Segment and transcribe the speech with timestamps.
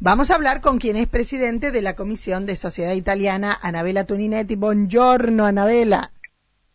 [0.00, 4.54] Vamos a hablar con quien es presidente de la Comisión de Sociedad Italiana, Anabela Tuninetti.
[4.54, 6.12] Buongiorno, Anabela.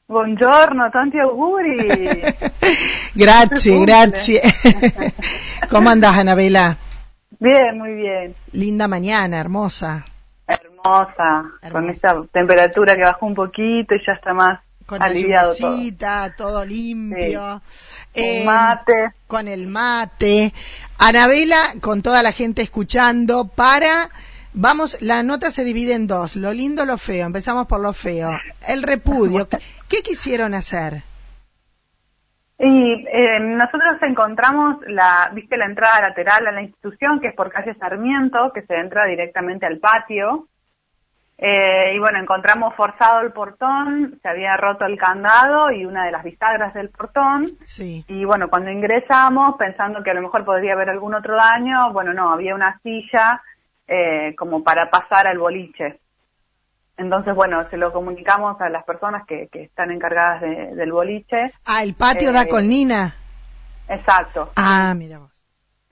[0.08, 1.78] Buongiorno, tanti auguri.
[3.16, 4.42] grazie, grazie.
[5.70, 6.78] ¿Cómo andas, Anabela?
[7.40, 8.36] Bien, muy bien.
[8.52, 10.04] Linda mañana, hermosa.
[10.46, 15.60] Hermosa, con esa temperatura que bajó un poquito y ya está más con aliviado la
[15.60, 16.36] todo.
[16.38, 17.62] todo limpio.
[18.14, 19.14] Eh, mate.
[19.28, 20.54] Con el mate.
[20.98, 24.10] Anabela, con toda la gente escuchando, para...
[24.56, 27.26] Vamos, la nota se divide en dos, lo lindo, lo feo.
[27.26, 28.32] Empezamos por lo feo.
[28.68, 29.48] El repudio.
[29.90, 31.02] ¿Qué quisieron hacer?
[32.60, 37.52] Y eh, nosotros encontramos la, viste la entrada lateral a la institución, que es por
[37.52, 40.48] calle Sarmiento, que se entra directamente al patio.
[41.38, 46.12] Eh, y bueno, encontramos forzado el portón, se había roto el candado y una de
[46.12, 47.58] las bisagras del portón.
[47.64, 48.06] Sí.
[48.08, 52.14] Y bueno, cuando ingresamos, pensando que a lo mejor podría haber algún otro daño, bueno,
[52.14, 53.42] no, había una silla
[53.88, 56.00] eh, como para pasar al boliche.
[56.96, 61.52] Entonces, bueno, se lo comunicamos a las personas que, que están encargadas del boliche.
[61.66, 63.16] Ah, el patio da con Nina.
[63.90, 64.52] Exacto.
[64.56, 65.20] Ah, mira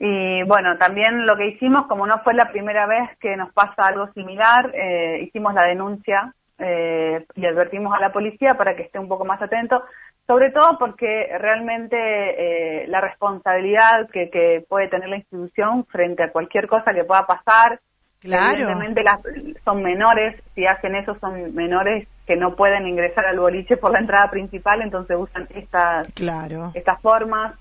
[0.03, 3.85] y bueno, también lo que hicimos, como no fue la primera vez que nos pasa
[3.85, 8.97] algo similar, eh, hicimos la denuncia eh, y advertimos a la policía para que esté
[8.97, 9.83] un poco más atento,
[10.25, 16.31] sobre todo porque realmente eh, la responsabilidad que, que, puede tener la institución frente a
[16.31, 17.79] cualquier cosa que pueda pasar,
[18.21, 18.53] claro.
[18.57, 19.19] evidentemente las,
[19.63, 23.99] son menores, si hacen eso son menores que no pueden ingresar al boliche por la
[23.99, 26.71] entrada principal, entonces usan estas, claro.
[26.73, 27.53] estas formas.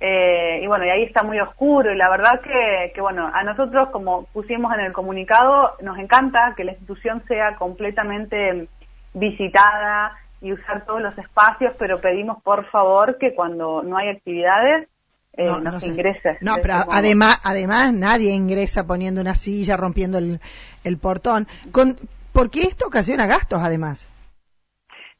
[0.00, 3.42] Eh, y bueno, y ahí está muy oscuro y la verdad que, que, bueno, a
[3.42, 8.68] nosotros como pusimos en el comunicado, nos encanta que la institución sea completamente
[9.12, 14.88] visitada y usar todos los espacios, pero pedimos por favor que cuando no hay actividades
[15.36, 16.38] eh, no, no, se ingrese.
[16.40, 20.40] No, pero además, además nadie ingresa poniendo una silla, rompiendo el,
[20.84, 21.96] el portón, con,
[22.32, 24.06] porque esto ocasiona gastos además.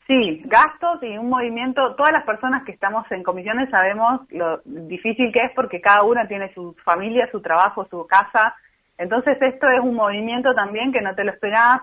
[0.09, 1.95] Sí, gastos y un movimiento.
[1.95, 6.27] Todas las personas que estamos en comisiones sabemos lo difícil que es porque cada una
[6.27, 8.57] tiene su familia, su trabajo, su casa.
[8.97, 11.83] Entonces esto es un movimiento también que no te lo esperás.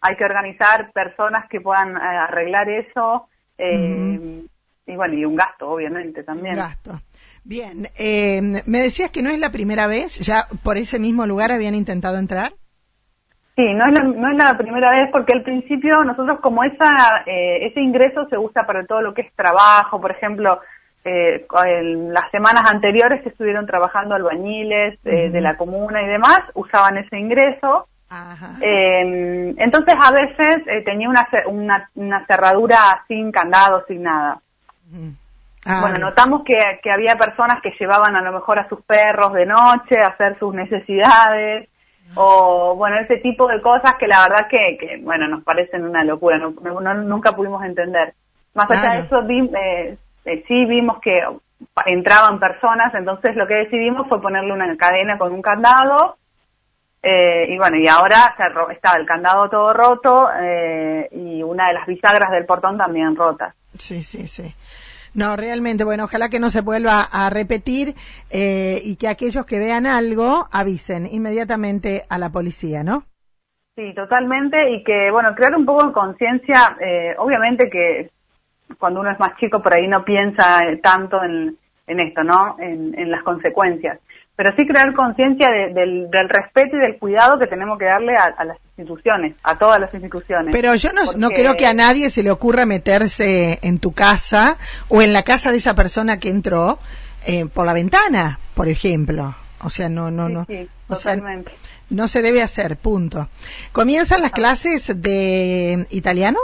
[0.00, 3.28] Hay que organizar personas que puedan eh, arreglar eso.
[3.58, 4.44] Eh,
[4.86, 6.56] Y bueno, y un gasto, obviamente, también.
[6.56, 7.00] Gasto.
[7.42, 11.52] Bien, eh, me decías que no es la primera vez, ya por ese mismo lugar
[11.52, 12.52] habían intentado entrar.
[13.56, 17.22] Sí, no es, la, no es la primera vez porque al principio nosotros como esa,
[17.24, 20.60] eh, ese ingreso se usa para todo lo que es trabajo, por ejemplo,
[21.04, 26.40] eh, en las semanas anteriores que estuvieron trabajando albañiles eh, de la comuna y demás,
[26.54, 27.86] usaban ese ingreso.
[28.60, 34.38] Eh, entonces a veces tenía una, una, una, cerradura sin candado, sin nada.
[35.66, 39.32] Ah, bueno, notamos que, que había personas que llevaban a lo mejor a sus perros
[39.34, 41.68] de noche a hacer sus necesidades
[42.14, 46.04] o bueno, ese tipo de cosas que la verdad que, que bueno, nos parecen una
[46.04, 48.14] locura, no, nunca pudimos entender.
[48.54, 51.22] Más allá de eso, eh, eh, sí vimos que
[51.86, 56.18] entraban personas, entonces lo que decidimos fue ponerle una cadena con un candado,
[57.02, 60.28] eh, y bueno, y ahora se estaba el candado todo roto
[61.10, 63.54] y una de las bisagras del portón también rota.
[63.76, 64.54] Sí, sí, sí.
[65.14, 67.94] No, realmente, bueno, ojalá que no se vuelva a repetir
[68.30, 73.04] eh, y que aquellos que vean algo avisen inmediatamente a la policía, ¿no?
[73.76, 78.10] Sí, totalmente, y que, bueno, crear un poco de conciencia, eh, obviamente que
[78.78, 82.56] cuando uno es más chico por ahí no piensa tanto en, esto, ¿no?
[82.58, 83.98] En las consecuencias
[84.36, 88.44] pero sí crear conciencia del, del, respeto y del cuidado que tenemos que darle a,
[88.44, 90.52] las instituciones, a todas las instituciones.
[90.52, 94.56] Pero yo no, no creo que a nadie se le ocurra meterse en tu casa
[94.88, 96.78] o en la casa de esa persona que entró
[97.26, 99.36] eh, por la ventana, por ejemplo.
[99.62, 100.46] O sea, no, no, no.
[100.88, 101.16] o sea,
[101.88, 103.28] no se debe hacer, punto.
[103.72, 106.38] ¿Comienzan las clases de italiano?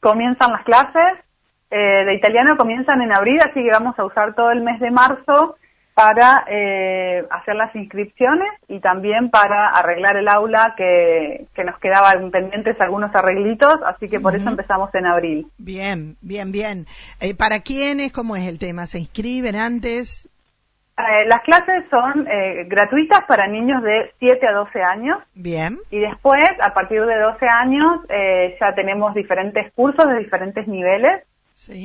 [0.00, 1.24] Comienzan las clases
[1.70, 4.90] eh, de italiano, comienzan en abril, así que vamos a usar todo el mes de
[4.90, 5.56] marzo
[5.96, 12.30] para eh, hacer las inscripciones y también para arreglar el aula que, que nos quedaban
[12.30, 15.46] pendientes algunos arreglitos, así que por eso empezamos en abril.
[15.56, 16.86] Bien, bien, bien.
[17.18, 18.12] Eh, ¿Para quiénes?
[18.12, 18.86] ¿Cómo es el tema?
[18.86, 20.28] ¿Se inscriben antes?
[20.98, 25.18] Eh, las clases son eh, gratuitas para niños de 7 a 12 años.
[25.34, 25.78] Bien.
[25.90, 31.22] Y después, a partir de 12 años, eh, ya tenemos diferentes cursos de diferentes niveles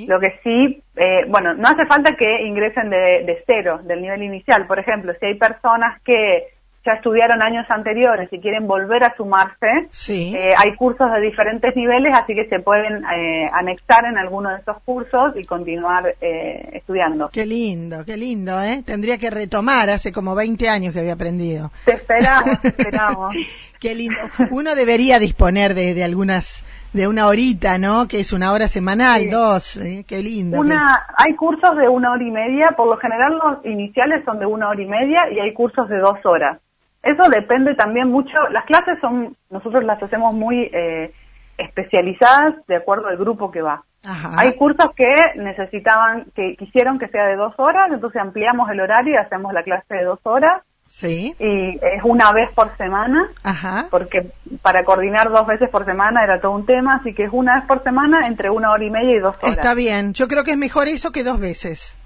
[0.07, 4.67] lo que sí, eh, bueno, no hace falta que ingresen de, cero, del nivel inicial.
[4.67, 6.47] Por ejemplo, si hay personas que
[6.83, 10.35] ya estudiaron años anteriores y quieren volver a sumarse, Sí.
[10.35, 14.61] eh, hay cursos de diferentes niveles, así que se pueden eh, anexar en alguno de
[14.61, 17.29] esos cursos y continuar eh, estudiando.
[17.31, 18.81] Qué lindo, qué lindo, ¿eh?
[18.83, 21.71] Tendría que retomar, hace como 20 años que había aprendido.
[21.85, 23.35] Te esperamos, te esperamos.
[23.79, 24.17] Qué lindo.
[24.49, 28.07] Uno debería disponer de, de algunas, de una horita, ¿no?
[28.07, 29.29] Que es una hora semanal, Sí.
[29.29, 30.05] dos, ¿eh?
[30.07, 30.59] Qué lindo.
[30.59, 34.45] Una, hay cursos de una hora y media, por lo general los iniciales son de
[34.45, 36.59] una hora y media y hay cursos de dos horas.
[37.03, 41.11] Eso depende también mucho, las clases son, nosotros las hacemos muy eh,
[41.57, 43.83] especializadas de acuerdo al grupo que va.
[44.03, 44.33] Ajá.
[44.37, 49.13] Hay cursos que necesitaban, que quisieron que sea de dos horas, entonces ampliamos el horario
[49.13, 51.33] y hacemos la clase de dos horas Sí.
[51.39, 53.87] y es una vez por semana, Ajá.
[53.89, 54.31] porque
[54.61, 57.65] para coordinar dos veces por semana era todo un tema, así que es una vez
[57.65, 59.57] por semana entre una hora y media y dos horas.
[59.57, 60.13] Está bien.
[60.13, 61.97] Yo creo que es mejor eso que dos veces.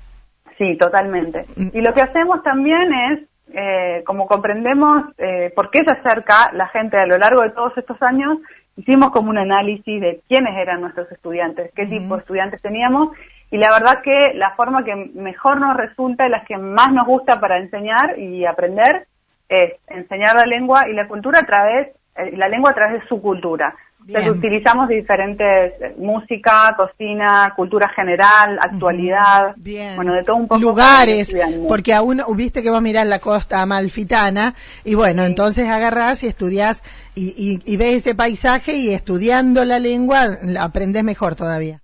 [0.57, 1.45] Sí, totalmente.
[1.55, 1.69] Mm.
[1.73, 3.19] Y lo que hacemos también es,
[3.53, 7.77] eh, como comprendemos eh, por qué se acerca la gente a lo largo de todos
[7.77, 8.37] estos años,
[8.77, 13.09] hicimos como un análisis de quiénes eran nuestros estudiantes, qué tipo de estudiantes teníamos,
[13.55, 17.05] y la verdad que la forma que mejor nos resulta y las que más nos
[17.05, 19.07] gusta para enseñar y aprender
[19.47, 21.87] es enseñar la lengua y la cultura a través,
[22.17, 23.73] eh, la lengua a través de su cultura.
[24.05, 29.95] Entonces utilizamos diferentes eh, música, cocina, cultura general, actualidad, Bien.
[29.95, 30.59] bueno, de todo un poco.
[30.59, 31.33] Lugares,
[31.69, 34.53] porque a uno, viste que vos mirás la costa amalfitana,
[34.83, 35.29] y bueno, Sí.
[35.29, 36.83] entonces agarrás y estudiás
[37.15, 40.25] y, y, y ves ese paisaje y estudiando la lengua
[40.59, 41.81] aprendés mejor todavía.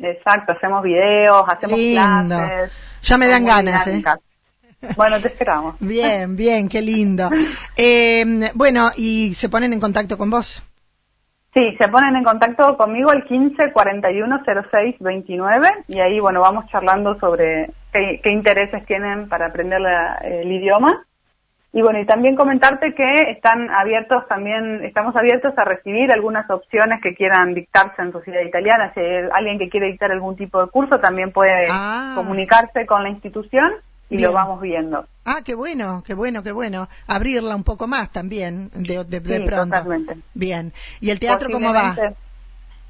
[0.00, 2.36] Exacto, hacemos videos, hacemos Lindo.
[2.36, 2.72] clases.
[3.02, 4.02] Ya me dan ganas, ¿eh?
[4.96, 5.76] Bueno, te esperamos.
[5.80, 7.28] Bien, bien, qué lindo.
[7.76, 8.24] Eh,
[8.54, 10.62] bueno, y se ponen en contacto con vos.
[11.54, 16.66] Sí, se ponen en contacto conmigo el 15 41 06 29 y ahí, bueno, vamos
[16.70, 21.04] charlando sobre qué, qué intereses tienen para aprender la- el idioma.
[21.72, 27.00] Y bueno, y también comentarte que están abiertos también, estamos abiertos a recibir algunas opciones
[27.02, 28.90] que quieran dictarse en Sociedad Italiana.
[28.94, 32.12] Si hay alguien que quiere dictar algún tipo de curso, también puede Ah.
[32.14, 33.70] comunicarse con la institución
[34.08, 34.28] y Bien.
[34.30, 35.04] lo vamos viendo.
[35.26, 36.88] Ah, qué bueno, qué bueno, qué bueno.
[37.06, 39.76] Abrirla un poco más también, de, de, de Sí, pronto.
[39.76, 40.16] totalmente.
[40.32, 40.72] Bien.
[41.02, 41.94] ¿Y el teatro cómo va?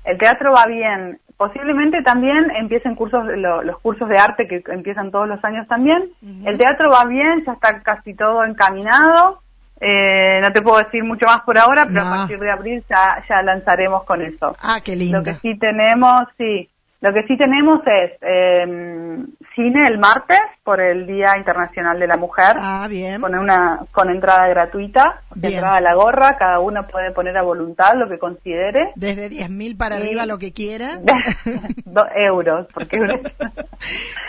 [0.04, 1.20] El teatro va bien.
[1.38, 6.10] Posiblemente también empiecen cursos, lo- los cursos de arte que empiezan todos los años también.
[6.44, 9.40] El teatro va bien, ya está casi todo encaminado.
[9.80, 12.08] Eh, no te puedo decir mucho más por ahora, pero No.
[12.12, 14.52] a partir de abril ya, ya lanzaremos con eso.
[14.60, 15.18] Ah, qué lindo.
[15.18, 16.68] Lo que sí tenemos, sí,
[17.00, 19.24] lo que sí tenemos es eh,
[19.54, 23.20] cine el martes por el Día Internacional de la Mujer Ah, bien.
[23.20, 25.54] con una con entrada gratuita, Bien.
[25.54, 28.92] entrada a la gorra, cada uno puede poner a voluntad lo que considere.
[28.96, 30.02] Desde 10.000 para Sí.
[30.02, 30.98] arriba lo que quiera.
[31.84, 32.98] Dos euros, porque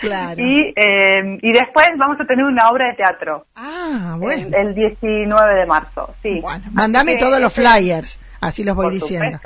[0.00, 0.40] claro.
[0.40, 4.56] y eh, y después vamos a tener una obra de teatro Ah, el, bueno.
[4.56, 6.40] el 19 de marzo, sí.
[6.40, 9.38] Bueno, mandame que todos los este- flyers, así los voy por diciendo.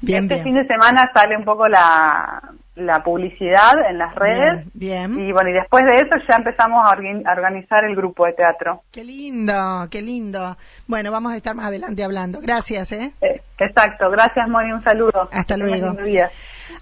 [0.00, 0.44] Bien, este bien.
[0.44, 2.42] fin de semana sale un poco la,
[2.76, 5.28] la publicidad en las redes Bien, bien.
[5.28, 8.32] y bueno, y después de eso ya empezamos a organ- a organizar el grupo de
[8.32, 8.82] teatro.
[8.90, 10.56] Qué lindo, qué lindo.
[10.86, 12.40] Bueno, vamos a estar más adelante hablando.
[12.40, 13.12] Gracias, ¿eh?
[13.20, 15.28] Eh, exacto, gracias Moni, un saludo.
[15.30, 15.96] Hasta luego.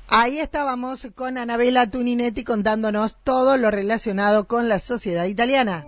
[0.09, 5.85] Ahí estábamos con Anabela Tuninetti contándonos todo lo relacionado con la sociedad italiana.